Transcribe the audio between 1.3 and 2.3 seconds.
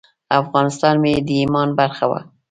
ایمان برخه وه.